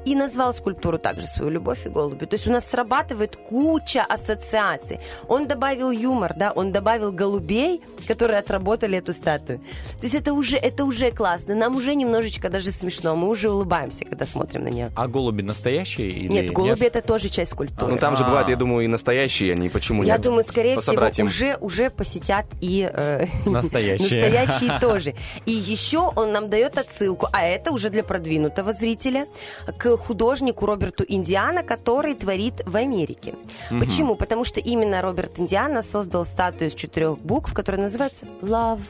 И 0.05 0.15
назвал 0.15 0.53
скульптуру 0.55 0.99
также 0.99 1.27
свою 1.27 1.51
«Любовь 1.51 1.87
и 1.87 1.89
голуби». 1.89 2.22
То 2.27 2.35
есть 2.37 2.47
у 2.47 2.51
нас 2.53 2.67
срабатывает 2.69 3.37
куча 3.37 4.03
ассоциаций. 4.03 4.99
Он 5.29 5.47
добавил 5.47 5.91
юмор, 5.91 6.35
да, 6.37 6.53
он 6.53 6.73
добавил 6.73 7.13
голубей, 7.13 7.81
которые 8.07 8.39
отработали 8.39 8.99
эту 8.99 9.13
статую. 9.13 9.59
То 9.59 10.03
есть 10.03 10.15
это 10.15 10.33
уже, 10.33 10.57
это 10.57 10.85
уже 10.85 11.11
классно. 11.11 11.55
Нам 11.55 11.77
уже 11.77 11.95
немножечко 11.95 12.49
даже 12.49 12.73
смешно. 12.73 13.17
Мы 13.17 13.29
уже 13.29 13.51
улыбаемся, 13.51 14.05
когда 14.05 14.27
смотрим 14.27 14.65
на 14.65 14.69
нее. 14.69 14.91
А 14.97 15.07
голуби 15.09 15.43
настоящие 15.43 16.11
или 16.11 16.29
Нет, 16.33 16.51
голуби 16.53 16.85
это 16.87 17.01
тоже 17.03 17.29
часть 17.29 17.53
скульптуры. 17.53 17.93
Ну, 17.93 17.99
там 17.99 18.17
же 18.17 18.25
А. 18.25 18.27
бывают, 18.27 18.49
я 18.49 18.57
думаю, 18.57 18.85
и 18.85 18.89
настоящие 18.89 19.53
они, 19.53 19.69
почему 19.69 20.03
Я 20.03 20.15
нет? 20.15 20.23
думаю, 20.23 20.45
скорее 20.45 20.77
Пособрать 20.77 21.15
всего, 21.15 21.27
им. 21.27 21.29
уже, 21.29 21.57
уже 21.61 21.91
посетят 21.91 22.47
и 22.61 22.89
э, 22.93 23.27
Настоящие. 23.47 24.21
настоящие 24.23 24.79
тоже. 24.81 25.15
И 25.47 25.53
еще 25.53 26.11
он 26.15 26.33
нам 26.33 26.49
дает 26.51 26.79
отсылку, 26.79 27.29
а 27.33 27.43
это 27.45 27.71
уже 27.73 27.91
для 27.91 28.03
продвинутого 28.03 28.73
зрителя, 28.73 29.27
к 29.79 29.97
художнику 29.97 30.67
Роберту 30.67 31.05
Индиана, 31.07 31.63
который 31.63 32.12
творит 32.15 32.63
в 32.67 32.77
Америке. 32.77 33.35
Почему? 33.71 34.15
Потому 34.15 34.45
что 34.45 34.61
именно 34.61 35.03
Роберт 35.03 35.39
Индиана 35.39 35.83
создал 35.83 36.25
статую 36.25 36.71
из 36.71 36.75
четырех 36.75 37.19
букв, 37.19 37.53
которая 37.53 37.83
называется 37.83 38.27
Love. 38.41 38.83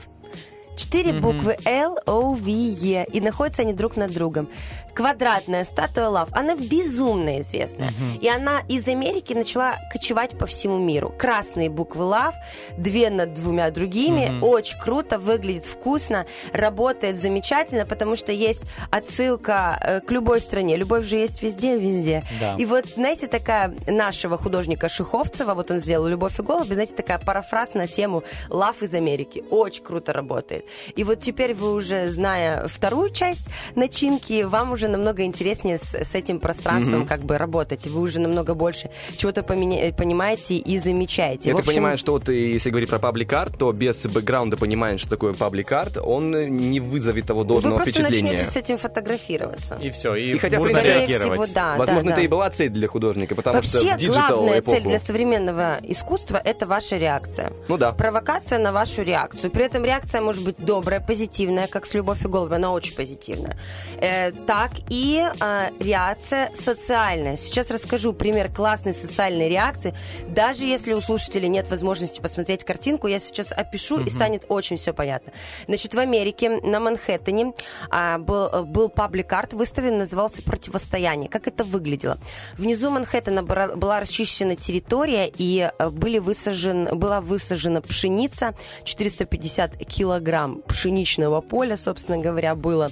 Четыре 0.76 1.12
буквы 1.12 1.56
L, 1.66 1.98
O, 2.06 2.32
V, 2.32 2.50
E. 2.50 3.04
И 3.12 3.20
находятся 3.20 3.62
они 3.62 3.74
друг 3.74 3.96
над 3.96 4.12
другом. 4.12 4.48
Квадратная 4.94 5.64
статуя 5.64 6.08
Лав, 6.08 6.28
она 6.32 6.56
безумно 6.56 7.40
известная. 7.40 7.90
И 8.20 8.28
она 8.28 8.60
из 8.68 8.86
Америки 8.88 9.32
начала 9.32 9.76
кочевать 9.92 10.38
по 10.38 10.46
всему 10.46 10.78
миру. 10.78 11.14
Красные 11.16 11.68
буквы 11.70 12.04
Лав, 12.04 12.34
две 12.76 13.10
над 13.10 13.34
двумя 13.34 13.70
другими. 13.70 14.40
Очень 14.40 14.78
круто, 14.78 15.18
выглядит 15.18 15.64
вкусно, 15.64 16.26
работает 16.52 17.16
замечательно, 17.16 17.86
потому 17.86 18.16
что 18.16 18.32
есть 18.32 18.62
отсылка 18.90 19.78
э, 19.80 20.00
к 20.00 20.10
любой 20.10 20.40
стране. 20.40 20.76
Любовь 20.76 21.06
же 21.06 21.16
есть 21.16 21.42
везде, 21.42 21.78
везде. 21.78 22.24
Да. 22.40 22.56
И 22.58 22.64
вот, 22.64 22.86
знаете, 22.94 23.26
такая 23.26 23.74
нашего 23.86 24.38
художника 24.38 24.88
Шиховцева, 24.88 25.54
вот 25.54 25.70
он 25.70 25.78
сделал 25.78 26.06
«Любовь 26.06 26.38
и 26.38 26.42
голуби», 26.42 26.74
знаете, 26.74 26.94
такая 26.94 27.18
парафраз 27.18 27.74
на 27.74 27.86
тему 27.86 28.24
«Лав 28.48 28.82
из 28.82 28.94
Америки». 28.94 29.44
Очень 29.50 29.84
круто 29.84 30.12
работает. 30.12 30.64
И 30.96 31.04
вот 31.04 31.20
теперь 31.20 31.54
вы 31.54 31.72
уже, 31.72 32.10
зная 32.10 32.66
вторую 32.66 33.10
часть 33.10 33.48
начинки, 33.74 34.42
вам 34.42 34.72
уже 34.72 34.81
намного 34.88 35.22
интереснее 35.24 35.78
с, 35.78 35.94
с 35.94 36.14
этим 36.14 36.40
пространством 36.40 37.06
как 37.06 37.22
бы 37.22 37.38
работать. 37.38 37.86
И 37.86 37.88
Вы 37.88 38.00
уже 38.00 38.20
намного 38.20 38.54
больше 38.54 38.90
чего-то 39.16 39.42
поменя- 39.42 39.92
понимаете 39.94 40.56
и 40.56 40.78
замечаете. 40.78 41.50
Я 41.50 41.54
В 41.54 41.58
так 41.58 41.64
общем, 41.66 41.74
понимаю, 41.76 41.98
что 41.98 42.12
вот 42.12 42.28
э, 42.28 42.34
если 42.52 42.70
говорить 42.70 42.88
про 42.90 42.98
public 42.98 43.32
art, 43.32 43.58
то 43.58 43.72
без 43.72 44.04
бэкграунда 44.06 44.56
понимания, 44.56 44.98
что 44.98 45.10
такое 45.10 45.32
public 45.34 45.70
art, 45.72 45.98
он 45.98 46.34
э, 46.34 46.46
не 46.48 46.80
вызовет 46.80 47.26
того 47.26 47.40
вы 47.40 47.46
должного 47.46 47.76
просто 47.76 47.92
впечатления. 47.92 48.32
начнете 48.32 48.50
с 48.50 48.56
этим 48.56 48.78
фотографироваться. 48.78 49.78
И 49.82 49.90
все, 49.90 50.14
и, 50.14 50.32
И 50.34 50.38
хотя, 50.38 50.56
в 50.56 50.60
можно 50.60 50.78
принципе, 50.78 50.98
реагировать. 51.06 51.40
всего, 51.42 51.54
да, 51.54 51.76
Возможно, 51.76 52.02
да, 52.02 52.08
это 52.12 52.16
да. 52.20 52.22
и 52.22 52.28
была 52.28 52.50
цель 52.50 52.70
для 52.70 52.88
художника, 52.88 53.34
потому 53.34 53.62
что 53.62 53.78
Вообще, 53.78 53.94
в 53.94 53.98
digital 53.98 54.36
главная 54.38 54.60
эпоху... 54.60 54.76
цель 54.76 54.88
для 54.88 54.98
современного 54.98 55.78
искусства– 55.82 56.40
это 56.44 56.66
ваша 56.66 56.96
реакция. 56.96 57.52
Ну 57.68 57.76
да. 57.76 57.92
Провокация 57.92 58.58
на 58.58 58.72
вашу 58.72 59.02
реакцию. 59.02 59.50
При 59.50 59.64
этом 59.64 59.84
реакция 59.84 60.20
может 60.20 60.44
быть 60.44 60.56
добрая, 60.58 61.00
позитивная, 61.00 61.66
как 61.66 61.86
с 61.86 61.94
«Любовь 61.94 62.24
и 62.24 62.28
голуби», 62.28 62.54
она 62.54 62.72
очень 62.72 62.94
позитивная. 62.94 63.56
Э, 64.00 64.32
так 64.46 64.71
и 64.88 65.22
э, 65.22 65.68
реакция 65.80 66.50
социальная. 66.54 67.36
Сейчас 67.36 67.70
расскажу 67.70 68.12
пример 68.12 68.52
классной 68.52 68.94
социальной 68.94 69.48
реакции. 69.48 69.94
Даже 70.28 70.64
если 70.64 70.92
у 70.92 71.00
слушателей 71.00 71.48
нет 71.48 71.68
возможности 71.70 72.20
посмотреть 72.20 72.64
картинку, 72.64 73.06
я 73.06 73.18
сейчас 73.18 73.52
опишу, 73.52 74.00
и 74.00 74.08
станет 74.08 74.44
очень 74.48 74.76
все 74.76 74.92
понятно. 74.92 75.32
Значит, 75.66 75.94
в 75.94 75.98
Америке, 75.98 76.60
на 76.60 76.80
Манхэттене, 76.80 77.52
а, 77.90 78.18
был, 78.18 78.46
э, 78.46 78.62
был 78.62 78.88
паблик-арт 78.88 79.54
выставлен, 79.54 79.98
назывался 79.98 80.42
«Противостояние». 80.42 81.28
Как 81.28 81.46
это 81.46 81.64
выглядело? 81.64 82.18
Внизу 82.54 82.90
Манхэттена 82.90 83.42
была 83.42 84.00
расчищена 84.00 84.56
территория, 84.56 85.30
и 85.34 85.70
э, 85.76 85.88
были 85.90 86.18
высажен, 86.18 86.88
была 86.98 87.20
высажена 87.20 87.80
пшеница, 87.80 88.54
450 88.84 89.76
килограмм 89.86 90.62
пшеничного 90.62 91.40
поля, 91.40 91.76
собственно 91.76 92.18
говоря, 92.18 92.54
было. 92.54 92.90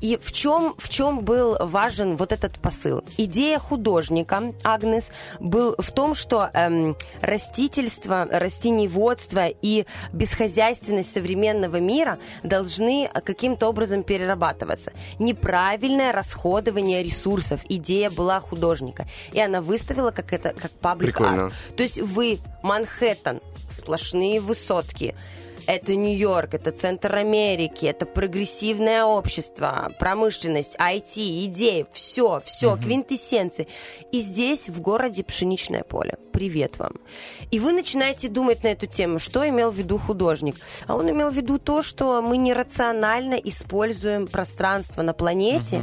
И 0.00 0.18
в 0.20 0.32
чем, 0.32 0.74
в 0.78 0.88
чем 0.88 1.09
был 1.18 1.56
важен 1.58 2.16
вот 2.16 2.32
этот 2.32 2.60
посыл? 2.60 3.02
Идея 3.16 3.58
художника 3.58 4.54
Агнес 4.62 5.08
был 5.40 5.74
в 5.78 5.90
том, 5.90 6.14
что 6.14 6.48
эм, 6.54 6.96
растительство, 7.20 8.26
растениеводство 8.30 9.48
и 9.48 9.86
бесхозяйственность 10.12 11.12
современного 11.12 11.76
мира 11.76 12.18
должны 12.42 13.10
каким-то 13.24 13.68
образом 13.68 14.02
перерабатываться. 14.02 14.92
Неправильное 15.18 16.12
расходование 16.12 17.02
ресурсов. 17.02 17.60
Идея 17.68 18.10
была 18.10 18.40
художника. 18.40 19.06
И 19.32 19.40
она 19.40 19.60
выставила 19.60 20.10
как 20.10 20.32
это 20.32 20.52
как 20.52 20.70
паблик 20.70 21.20
арт. 21.20 21.52
То 21.76 21.82
есть 21.82 22.00
вы 22.00 22.38
Манхэттен, 22.62 23.40
сплошные 23.70 24.40
высотки. 24.40 25.14
Это 25.66 25.94
Нью-Йорк, 25.94 26.54
это 26.54 26.72
центр 26.72 27.14
Америки, 27.14 27.86
это 27.86 28.06
прогрессивное 28.06 29.04
общество, 29.04 29.92
промышленность, 29.98 30.76
IT, 30.76 31.44
идеи, 31.46 31.86
все, 31.92 32.40
все, 32.44 32.76
квинтэссенции. 32.76 33.68
И 34.12 34.20
здесь, 34.20 34.68
в 34.68 34.80
городе, 34.80 35.24
пшеничное 35.24 35.82
поле. 35.82 36.16
Привет 36.32 36.78
вам. 36.78 36.94
И 37.50 37.58
вы 37.58 37.72
начинаете 37.72 38.28
думать 38.28 38.62
на 38.62 38.68
эту 38.68 38.86
тему, 38.86 39.18
что 39.18 39.46
имел 39.48 39.70
в 39.70 39.74
виду 39.74 39.98
художник. 39.98 40.56
А 40.86 40.96
он 40.96 41.10
имел 41.10 41.30
в 41.30 41.34
виду 41.34 41.58
то, 41.58 41.82
что 41.82 42.22
мы 42.22 42.36
нерационально 42.36 43.34
используем 43.34 44.26
пространство 44.26 45.02
на 45.02 45.12
планете 45.12 45.82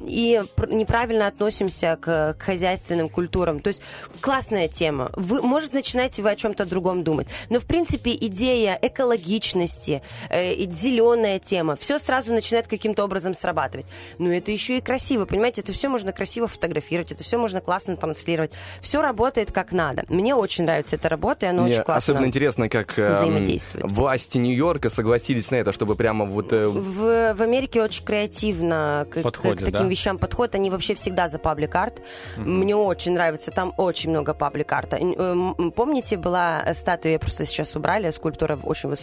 и 0.00 0.42
пр- 0.56 0.70
неправильно 0.72 1.26
относимся 1.26 1.96
к, 2.00 2.34
к 2.34 2.42
хозяйственным 2.42 3.08
культурам. 3.08 3.60
То 3.60 3.68
есть 3.68 3.82
классная 4.20 4.68
тема. 4.68 5.10
Вы, 5.14 5.42
может, 5.42 5.72
начинаете 5.72 6.22
вы 6.22 6.30
о 6.30 6.36
чем-то 6.36 6.64
другом 6.64 7.04
думать. 7.04 7.28
Но, 7.50 7.60
в 7.60 7.66
принципе, 7.66 8.12
идея 8.12 8.78
экологичности, 9.16 10.02
э, 10.30 10.54
зеленая 10.70 11.38
тема, 11.38 11.76
все 11.76 11.98
сразу 11.98 12.32
начинает 12.32 12.66
каким-то 12.66 13.04
образом 13.04 13.34
срабатывать. 13.34 13.86
Но 14.18 14.32
это 14.32 14.50
еще 14.50 14.78
и 14.78 14.80
красиво, 14.80 15.24
понимаете? 15.24 15.60
Это 15.60 15.72
все 15.72 15.88
можно 15.88 16.12
красиво 16.12 16.48
фотографировать, 16.48 17.12
это 17.12 17.24
все 17.24 17.38
можно 17.38 17.60
классно 17.60 17.96
транслировать. 17.96 18.52
Все 18.80 19.02
работает 19.02 19.52
как 19.52 19.72
надо. 19.72 20.04
Мне 20.08 20.34
очень 20.34 20.64
нравится 20.64 20.96
эта 20.96 21.08
работа, 21.08 21.46
и 21.46 21.48
она 21.50 21.62
Мне 21.62 21.72
очень 21.74 21.82
классно. 21.84 21.96
особенно 22.14 22.26
интересно, 22.26 22.68
как 22.68 22.92
взаимодействует. 22.92 23.86
власти 23.86 24.38
Нью-Йорка 24.38 24.90
согласились 24.90 25.50
на 25.50 25.56
это, 25.56 25.72
чтобы 25.72 25.94
прямо 25.94 26.24
вот... 26.24 26.52
э, 26.52 26.66
В, 26.66 27.34
в 27.34 27.42
Америке 27.42 27.82
очень 27.82 28.04
креативно 28.04 29.06
к, 29.10 29.14
к- 29.14 29.22
Подходят, 29.22 29.60
к 29.60 29.64
таким 29.64 29.82
да? 29.82 29.88
вещам 29.88 30.18
подходят. 30.18 30.54
Они 30.54 30.70
вообще 30.70 30.94
всегда 30.94 31.28
за 31.28 31.38
паблик-арт. 31.38 32.00
Мне 32.36 32.74
очень 32.76 33.12
нравится. 33.12 33.50
Там 33.50 33.74
очень 33.76 34.10
много 34.10 34.34
паблик-арта. 34.34 34.96
Эм, 34.96 35.72
Помните, 35.72 36.16
была 36.16 36.62
статуя, 36.74 37.18
просто 37.18 37.44
сейчас 37.46 37.74
убрали, 37.76 38.10
скульптура 38.10 38.58
очень 38.62 38.88
высокая, 38.88 39.01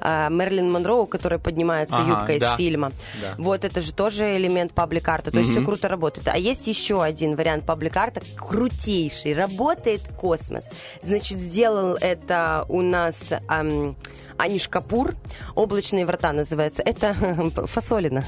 а, 0.00 0.28
Мерлин 0.28 0.70
Монроу, 0.70 1.06
которая 1.06 1.38
поднимается 1.38 1.96
Ага, 1.96 2.10
юбкой 2.10 2.38
да. 2.38 2.52
из 2.52 2.56
фильма. 2.56 2.92
Да. 3.20 3.34
Вот 3.38 3.64
это 3.64 3.80
же 3.80 3.92
тоже 3.92 4.36
элемент 4.36 4.72
паблик-арта. 4.72 5.30
То 5.30 5.38
есть 5.38 5.50
все 5.50 5.62
круто 5.62 5.88
работает. 5.88 6.28
А 6.28 6.38
есть 6.38 6.66
еще 6.66 7.02
один 7.02 7.36
вариант 7.36 7.64
паблик-арта, 7.64 8.22
крутейший. 8.36 9.34
Работает 9.34 10.02
космос. 10.16 10.68
Значит, 11.02 11.38
сделал 11.38 11.96
это 12.00 12.64
у 12.68 12.82
нас... 12.82 13.32
ам, 13.48 13.96
Аниш 14.36 14.68
Капур, 14.68 15.14
облачные 15.54 16.06
врата 16.06 16.32
называется. 16.32 16.82
Это 16.84 17.14
фасолина. 17.66 18.24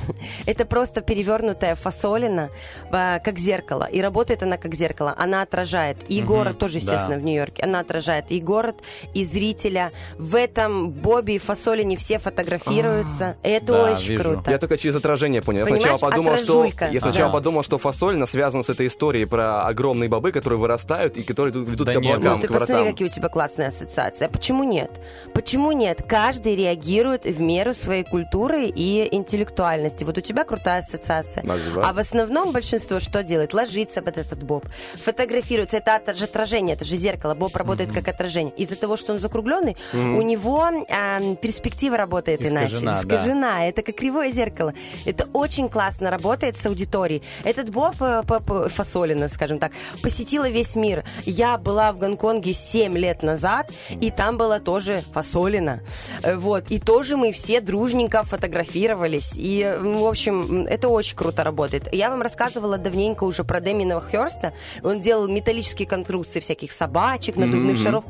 Это 0.46 0.64
просто 0.64 1.00
перевернутая 1.00 1.74
фасолина, 1.74 2.50
э, 2.90 3.18
как 3.24 3.38
зеркало. 3.38 3.84
И 3.84 4.00
работает 4.00 4.42
она 4.42 4.56
как 4.56 4.74
зеркало. 4.74 5.14
Она 5.18 5.42
отражает 5.42 5.98
и 6.08 6.22
город, 6.22 6.58
тоже, 6.58 6.78
естественно, 6.78 7.16
да. 7.16 7.20
в 7.20 7.24
Нью-Йорке. 7.24 7.62
Она 7.62 7.80
отражает 7.80 8.30
и 8.30 8.40
город, 8.40 8.76
и 9.14 9.24
зрителя. 9.24 9.92
В 10.18 10.34
этом 10.36 10.90
Бобби 10.90 11.32
и 11.32 11.38
фасолине 11.38 11.96
все 11.96 12.18
фотографируются. 12.18 13.36
Это 13.42 13.66
да, 13.72 13.92
очень 13.92 14.12
вижу. 14.16 14.22
круто. 14.22 14.50
Я 14.50 14.58
только 14.58 14.78
через 14.78 14.96
отражение 14.96 15.42
понял. 15.42 15.60
Я 15.60 15.64
Понимаешь, 15.66 15.82
сначала 15.84 16.10
подумал, 16.10 16.36
что 16.38 16.52
отражулька. 16.60 16.88
я 16.92 17.00
сначала 17.00 17.26
Ага. 17.30 17.38
подумал, 17.38 17.62
что 17.62 17.78
фасолина 17.78 18.26
связана 18.26 18.62
с 18.62 18.68
этой 18.68 18.86
историей 18.86 19.24
про 19.24 19.62
огромные 19.66 20.08
бобы, 20.08 20.32
которые 20.32 20.58
вырастают 20.60 21.16
и 21.16 21.22
которые 21.22 21.52
ведут 21.52 21.86
Да 21.86 21.92
к 21.92 21.96
облакам, 21.96 22.34
Ну, 22.36 22.40
ты 22.40 22.46
к 22.48 22.50
посмотри, 22.52 22.74
вратам. 22.74 22.92
какие 22.92 23.08
у 23.08 23.10
тебя 23.10 23.28
классные 23.28 23.68
ассоциации. 23.68 24.26
А 24.26 24.28
почему 24.28 24.64
нет? 24.64 24.90
Почему 25.34 25.72
нет? 25.72 25.95
Каждый 26.08 26.54
реагирует 26.56 27.24
в 27.24 27.40
меру 27.40 27.74
своей 27.74 28.04
культуры 28.04 28.66
и 28.66 29.08
интеллектуальности. 29.14 30.04
Вот 30.04 30.18
у 30.18 30.20
тебя 30.20 30.44
крутая 30.44 30.80
ассоциация. 30.80 31.42
Спасибо. 31.44 31.86
А 31.88 31.92
в 31.92 31.98
основном 31.98 32.52
большинство 32.52 33.00
что 33.00 33.22
делает? 33.22 33.54
Ложится 33.54 34.02
под 34.02 34.18
этот 34.18 34.42
боб, 34.42 34.66
фотографируется. 34.96 35.78
Это 35.78 35.96
от- 35.96 36.16
же 36.16 36.24
отражение, 36.24 36.74
это 36.76 36.84
же 36.84 36.96
зеркало. 36.96 37.34
Боб 37.34 37.54
работает 37.56 37.92
как 37.92 38.08
отражение. 38.08 38.52
Из-за 38.56 38.76
того, 38.76 38.96
что 38.96 39.12
он 39.12 39.18
закругленный, 39.18 39.76
у 39.92 40.22
него 40.22 40.62
ам, 40.88 41.36
перспектива 41.36 41.96
работает 41.96 42.40
Искажена, 42.42 42.66
иначе. 42.66 42.84
да. 42.84 43.00
Искажена. 43.16 43.66
Это 43.68 43.82
как 43.82 43.96
кривое 43.96 44.30
зеркало. 44.30 44.74
Это 45.04 45.26
очень 45.32 45.68
классно 45.68 46.10
работает 46.10 46.56
с 46.56 46.66
аудиторией. 46.66 47.22
Этот 47.44 47.70
Боб 47.70 47.94
э, 48.00 48.22
Фасолина, 48.68 49.28
скажем 49.28 49.58
так, 49.58 49.72
посетила 50.02 50.48
весь 50.48 50.76
мир. 50.76 51.04
Я 51.24 51.58
была 51.58 51.92
в 51.92 51.98
Гонконге 51.98 52.52
7 52.52 52.96
лет 52.96 53.22
назад, 53.22 53.70
и 53.90 54.10
там 54.10 54.36
была 54.38 54.60
тоже 54.60 55.02
Фасолина. 55.12 55.80
Э, 56.22 56.36
Вот. 56.36 56.64
И 56.70 56.78
тоже 56.78 57.16
мы 57.16 57.32
все 57.32 57.60
дружненько 57.60 58.22
фотографировались. 58.24 59.34
И, 59.36 59.76
в 59.80 60.06
общем, 60.06 60.66
это 60.66 60.88
очень 60.88 61.16
круто 61.16 61.44
работает. 61.44 61.92
Я 61.92 62.10
вам 62.10 62.22
рассказывала 62.22 62.78
давненько 62.78 63.24
уже 63.24 63.44
про 63.44 63.60
Дэминова 63.60 64.00
Хёрста. 64.00 64.52
Он 64.82 65.00
делал 65.00 65.28
металлические 65.28 65.88
конструкции 65.88 66.40
всяких 66.40 66.72
собачек, 66.72 67.36
надувных 67.36 67.78
шаров. 67.78 68.04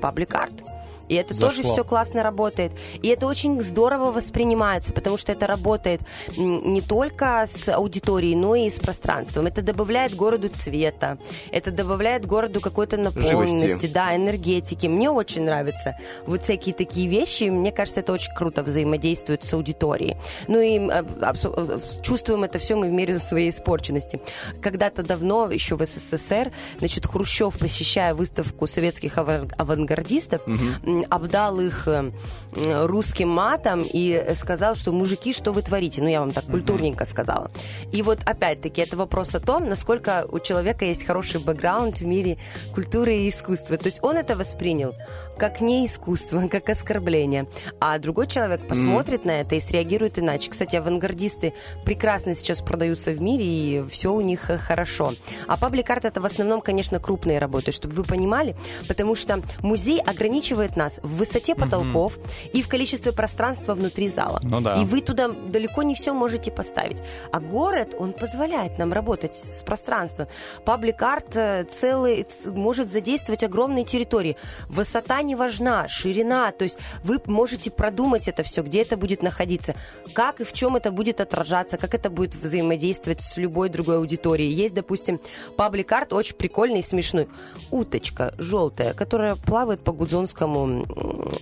Паблик-арт. 0.00 0.71
И 1.12 1.14
это 1.14 1.38
тоже 1.38 1.56
Зашло. 1.58 1.72
все 1.72 1.84
классно 1.84 2.22
работает. 2.22 2.72
И 3.02 3.08
это 3.08 3.26
очень 3.26 3.60
здорово 3.60 4.10
воспринимается, 4.10 4.92
потому 4.94 5.18
что 5.18 5.32
это 5.32 5.46
работает 5.46 6.00
не 6.38 6.80
только 6.80 7.44
с 7.46 7.68
аудиторией, 7.68 8.34
но 8.34 8.54
и 8.54 8.70
с 8.70 8.78
пространством. 8.78 9.46
Это 9.46 9.60
добавляет 9.60 10.14
городу 10.16 10.48
цвета, 10.48 11.18
это 11.50 11.70
добавляет 11.70 12.24
городу 12.24 12.60
какой-то 12.60 12.96
наполненности, 12.96 13.66
Живости. 13.66 13.86
да, 13.88 14.16
энергетики. 14.16 14.86
Мне 14.86 15.10
очень 15.10 15.42
нравятся 15.44 15.96
вот 16.26 16.42
всякие 16.44 16.74
такие 16.74 17.08
вещи. 17.08 17.44
Мне 17.44 17.72
кажется, 17.72 18.00
это 18.00 18.12
очень 18.14 18.32
круто 18.34 18.62
взаимодействует 18.62 19.44
с 19.44 19.52
аудиторией. 19.52 20.16
Ну 20.48 20.60
и 20.60 20.78
э, 20.78 21.78
чувствуем 22.02 22.44
это 22.44 22.58
все 22.58 22.74
мы 22.76 22.88
в 22.88 22.92
мере 22.92 23.18
своей 23.18 23.50
испорченности. 23.50 24.20
Когда-то 24.62 25.02
давно, 25.02 25.50
еще 25.50 25.76
в 25.76 25.84
СССР, 25.84 26.52
значит, 26.78 27.06
Хрущев, 27.06 27.58
посещая 27.58 28.14
выставку 28.14 28.66
советских 28.66 29.18
аван- 29.18 29.52
авангардистов, 29.58 30.40
м, 30.46 31.01
обдал 31.08 31.60
их 31.60 31.88
э, 31.88 32.12
русским 32.86 33.28
матом 33.28 33.84
и 33.84 34.34
сказал, 34.34 34.74
что 34.74 34.92
мужики, 34.92 35.32
что 35.32 35.52
вы 35.52 35.62
творите? 35.62 36.02
Ну, 36.02 36.08
я 36.08 36.20
вам 36.20 36.32
так 36.32 36.44
культурненько 36.44 37.04
сказала. 37.04 37.50
И 37.92 38.02
вот 38.02 38.20
опять-таки 38.24 38.82
это 38.82 38.96
вопрос 38.96 39.34
о 39.34 39.40
том, 39.40 39.68
насколько 39.68 40.26
у 40.30 40.38
человека 40.38 40.84
есть 40.84 41.04
хороший 41.04 41.40
бэкграунд 41.40 42.00
в 42.00 42.04
мире 42.04 42.38
культуры 42.74 43.14
и 43.16 43.28
искусства. 43.28 43.76
То 43.76 43.86
есть 43.86 44.00
он 44.02 44.16
это 44.16 44.36
воспринял 44.36 44.94
как 45.36 45.60
не 45.60 45.86
искусство, 45.86 46.46
как 46.50 46.68
оскорбление. 46.68 47.46
А 47.80 47.98
другой 47.98 48.26
человек 48.26 48.66
посмотрит 48.66 49.24
на 49.24 49.40
это 49.40 49.54
и 49.54 49.60
среагирует 49.60 50.18
иначе. 50.18 50.50
Кстати, 50.50 50.76
авангардисты 50.76 51.54
прекрасно 51.84 52.34
сейчас 52.34 52.60
продаются 52.60 53.12
в 53.12 53.20
мире, 53.20 53.44
и 53.44 53.82
все 53.90 54.12
у 54.12 54.20
них 54.20 54.50
э, 54.50 54.58
хорошо. 54.58 55.12
А 55.46 55.56
паблик-арт 55.56 56.04
это 56.04 56.20
в 56.20 56.24
основном, 56.24 56.60
конечно, 56.60 57.00
крупные 57.00 57.38
работы, 57.38 57.72
чтобы 57.72 57.94
вы 57.94 58.04
понимали, 58.04 58.54
потому 58.88 59.14
что 59.14 59.40
музей 59.60 60.00
ограничивает 60.00 60.76
нас 60.76 61.00
в 61.02 61.16
высоте 61.16 61.54
потолков 61.54 62.18
и 62.52 62.62
в 62.62 62.68
количестве 62.68 63.12
пространства 63.12 63.74
внутри 63.74 64.08
зала. 64.08 64.40
Ну 64.42 64.60
да. 64.60 64.76
И 64.76 64.84
вы 64.84 65.00
туда 65.00 65.28
далеко 65.28 65.82
не 65.82 65.94
все 65.94 66.12
можете 66.12 66.50
поставить. 66.50 67.02
А 67.32 67.40
город, 67.40 67.94
он 67.98 68.12
позволяет 68.12 68.78
нам 68.78 68.92
работать 68.92 69.34
с 69.34 69.62
пространством. 69.62 70.28
Паблик-арт 70.64 71.36
э, 71.36 71.64
целый 71.64 72.26
может 72.44 72.90
задействовать 72.90 73.44
огромные 73.44 73.84
территории. 73.84 74.36
Высота 74.68 75.21
не 75.22 75.34
важна, 75.34 75.88
ширина. 75.88 76.50
То 76.52 76.64
есть 76.64 76.78
вы 77.04 77.20
можете 77.26 77.70
продумать 77.70 78.28
это 78.28 78.42
все, 78.42 78.62
где 78.62 78.82
это 78.82 78.96
будет 78.96 79.22
находиться, 79.22 79.74
как 80.14 80.40
и 80.40 80.44
в 80.44 80.52
чем 80.52 80.76
это 80.76 80.90
будет 80.90 81.20
отражаться, 81.20 81.76
как 81.78 81.94
это 81.94 82.10
будет 82.10 82.34
взаимодействовать 82.34 83.22
с 83.22 83.36
любой 83.36 83.68
другой 83.68 83.96
аудиторией. 83.96 84.52
Есть, 84.52 84.74
допустим, 84.74 85.20
паблик-арт 85.56 86.12
очень 86.12 86.36
прикольный 86.36 86.80
и 86.80 86.82
смешной. 86.82 87.28
Уточка 87.70 88.34
желтая, 88.38 88.94
которая 88.94 89.34
плавает 89.36 89.80
по 89.82 89.92
Гудзонскому 89.92 90.84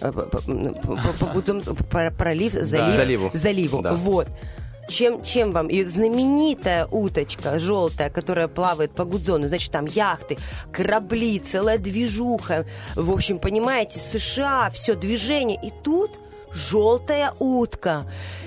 э, 0.01 0.13
по- 0.13 0.23
по- 0.23 0.41
по- 0.41 1.13
по 1.19 1.25
Гудзон- 1.39 1.75
по- 1.91 2.11
пролив, 2.17 2.53
залив, 2.53 2.95
Заливу. 2.95 3.31
заливу. 3.35 3.83
Да. 3.83 3.93
Вот. 3.95 4.29
Чем, 4.89 5.23
чем 5.23 5.53
вам? 5.53 5.69
И 5.69 5.85
знаменитая 5.85 6.87
уточка 6.87 7.59
желтая, 7.59 8.11
которая 8.11 8.49
плавает 8.49 8.93
по 8.93 9.05
Гудзону, 9.05 9.47
значит, 9.47 9.71
там 9.71 9.87
яхты, 9.87 10.37
корабли, 10.73 11.39
целая 11.39 11.79
движуха. 11.79 12.67
В 12.97 13.13
общем, 13.13 13.39
понимаете, 13.39 14.01
США, 14.01 14.71
все 14.71 14.95
движение. 14.95 15.59
И 15.63 15.73
тут 15.85 16.11
желтая 16.53 17.33
утка. 17.39 18.05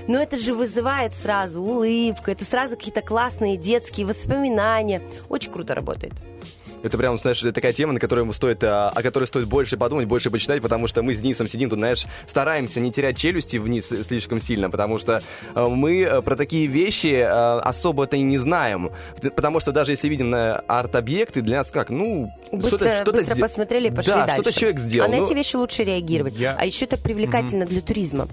Но 0.08 0.22
это 0.22 0.38
же 0.38 0.54
вызывает 0.54 1.14
сразу 1.14 1.62
улыбку, 1.62 2.30
это 2.30 2.44
сразу 2.44 2.76
какие-то 2.76 3.02
классные 3.02 3.56
детские 3.56 4.06
воспоминания. 4.06 5.02
Очень 5.30 5.52
круто 5.52 5.76
работает. 5.76 6.14
Это 6.84 6.98
прям, 6.98 7.18
знаешь, 7.18 7.40
такая 7.40 7.72
тема, 7.74 7.94
на 7.94 8.00
которую 8.00 8.32
стоит, 8.34 8.64
а, 8.64 8.90
о 8.90 9.02
которой 9.02 9.24
стоит 9.24 9.48
больше 9.48 9.78
подумать, 9.78 10.06
больше 10.08 10.30
почитать, 10.30 10.62
потому 10.62 10.88
что 10.88 11.02
мы 11.02 11.16
с 11.16 11.20
Денисом 11.20 11.48
сидим 11.48 11.70
тут, 11.70 11.80
знаешь, 11.80 12.06
стараемся 12.28 12.80
не 12.82 12.92
терять 12.92 13.18
челюсти 13.18 13.58
вниз 13.58 13.88
слишком 13.88 14.40
сильно, 14.42 14.70
потому 14.70 14.98
что 14.98 15.22
э, 15.56 15.68
мы 15.68 16.02
э, 16.02 16.22
про 16.22 16.36
такие 16.36 16.68
вещи 16.68 17.08
э, 17.16 17.26
особо-то 17.26 18.18
и 18.18 18.22
не 18.22 18.38
знаем. 18.38 18.92
Потому 19.36 19.62
что 19.62 19.72
даже 19.72 19.92
если 19.94 20.10
видим 20.10 20.30
на 20.30 20.58
арт-объекты, 20.68 21.42
для 21.42 21.60
нас 21.60 21.72
как, 21.72 21.90
ну, 21.90 22.32
Быстро, 22.52 22.78
что-то, 22.78 22.96
что-то 22.98 23.12
быстро 23.20 23.36
сде- 23.36 23.42
посмотрели 23.42 23.88
и 23.88 23.92
пошли 23.92 24.12
да, 24.12 24.26
дальше. 24.26 24.42
что-то 24.42 24.60
человек 24.60 24.80
сделал. 24.80 25.08
А 25.08 25.10
на 25.10 25.18
Ну, 25.18 25.24
эти 25.26 25.34
вещи 25.34 25.56
лучше 25.56 25.84
реагировать. 25.84 26.36
Я- 26.38 26.56
А 26.60 26.66
еще 26.66 26.84
это 26.86 26.98
привлекательно 26.98 27.66
для 27.66 27.82
туризма. 27.82 28.28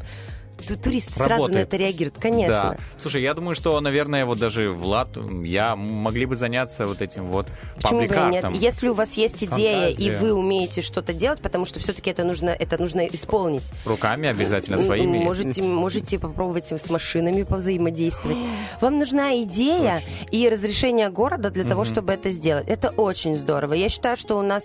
Ту- 0.66 0.76
Турист 0.76 1.14
сразу 1.14 1.48
на 1.48 1.58
это 1.58 1.76
реагирует, 1.76 2.18
конечно. 2.18 2.76
Да. 2.76 2.76
Слушай, 2.98 3.22
я 3.22 3.34
думаю, 3.34 3.54
что, 3.54 3.80
наверное, 3.80 4.24
вот 4.24 4.38
даже 4.38 4.70
Влад, 4.70 5.08
я 5.42 5.76
могли 5.76 6.26
бы 6.26 6.36
заняться 6.36 6.86
вот 6.86 7.02
этим 7.02 7.26
вот 7.26 7.46
Почему 7.76 8.06
бы 8.06 8.14
и 8.14 8.30
нет? 8.30 8.44
Если 8.54 8.88
у 8.88 8.94
вас 8.94 9.14
есть 9.14 9.42
идея 9.44 9.88
и 9.88 9.94
Фантазия. 9.94 10.18
вы 10.18 10.32
умеете 10.32 10.80
что-то 10.82 11.12
делать, 11.12 11.40
потому 11.40 11.64
что 11.64 11.80
все-таки 11.80 12.10
это 12.10 12.24
нужно, 12.24 12.50
это 12.50 12.80
нужно 12.80 13.06
исполнить. 13.06 13.72
Руками 13.84 14.28
обязательно 14.28 14.78
своими. 14.78 15.18
Можете, 15.18 15.62
можете 15.62 16.18
попробовать 16.18 16.70
с 16.70 16.90
машинами 16.90 17.42
повзаимодействовать. 17.42 18.38
Вам 18.80 18.98
нужна 18.98 19.42
идея 19.42 20.00
и 20.30 20.48
разрешение 20.48 21.08
города 21.10 21.50
для 21.50 21.64
того, 21.64 21.84
чтобы 21.84 22.12
это 22.12 22.30
сделать. 22.30 22.68
Это 22.68 22.90
очень 22.90 23.36
здорово. 23.36 23.74
Я 23.74 23.88
считаю, 23.88 24.16
что 24.16 24.38
у 24.38 24.42
нас 24.42 24.64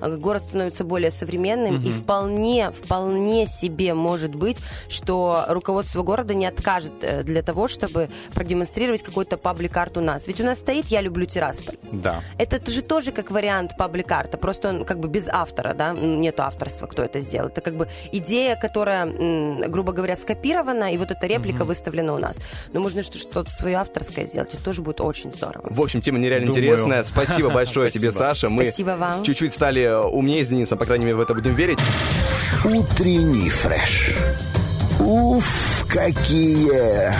город 0.00 0.42
становится 0.42 0.84
более 0.84 1.10
современным, 1.10 1.84
и 1.84 1.90
вполне, 1.90 2.70
вполне 2.70 3.46
себе 3.46 3.94
может 3.94 4.34
быть, 4.34 4.58
что 4.88 5.23
руководство 5.48 6.02
города 6.02 6.34
не 6.34 6.46
откажет 6.46 6.92
э, 7.02 7.22
для 7.22 7.42
того, 7.42 7.68
чтобы 7.68 8.08
продемонстрировать 8.34 9.02
какой-то 9.02 9.36
паблик-арт 9.36 9.98
у 9.98 10.00
нас. 10.00 10.26
Ведь 10.26 10.40
у 10.40 10.44
нас 10.44 10.58
стоит 10.60 10.86
«Я 10.86 11.00
люблю 11.00 11.26
Тирасполь». 11.26 11.76
Да. 11.92 12.20
Это 12.38 12.70
же 12.70 12.82
тоже 12.82 13.12
как 13.12 13.30
вариант 13.30 13.72
паблик-арта, 13.78 14.36
просто 14.38 14.68
он 14.68 14.84
как 14.84 14.98
бы 15.00 15.08
без 15.08 15.28
автора, 15.28 15.74
да, 15.74 15.90
М, 15.90 16.20
нету 16.20 16.42
авторства, 16.42 16.86
кто 16.86 17.02
это 17.02 17.20
сделал. 17.20 17.48
Это 17.48 17.60
как 17.60 17.76
бы 17.76 17.88
идея, 18.12 18.56
которая, 18.56 19.06
грубо 19.68 19.92
говоря, 19.92 20.16
скопирована, 20.16 20.92
и 20.92 20.96
вот 20.98 21.10
эта 21.10 21.26
реплика 21.26 21.64
выставлена 21.64 22.14
у 22.14 22.18
нас. 22.18 22.36
Но 22.72 22.80
можно 22.80 23.02
что- 23.02 23.18
что-то 23.18 23.50
свое 23.50 23.76
авторское 23.76 24.24
сделать, 24.26 24.54
это 24.54 24.62
тоже 24.64 24.82
будет 24.82 25.00
очень 25.00 25.32
здорово. 25.32 25.66
В 25.70 25.80
общем, 25.80 26.00
тема 26.00 26.18
нереально 26.18 26.46
Думаю. 26.48 26.62
интересная. 26.64 27.02
Спасибо 27.04 27.50
большое 27.54 27.90
тебе. 27.90 28.12
Саша. 28.12 28.48
Мы 28.50 28.64
Спасибо 28.66 28.90
вам. 28.98 29.22
чуть-чуть 29.24 29.52
стали 29.54 29.86
умнее 30.10 30.44
с 30.44 30.48
Денисом, 30.48 30.78
по 30.78 30.84
крайней 30.86 31.04
мере, 31.04 31.16
в 31.16 31.20
это 31.20 31.34
будем 31.34 31.54
верить. 31.54 31.78
Утренний 32.64 33.50
фреш. 33.50 34.14
Уф, 35.06 35.84
какие 35.86 37.12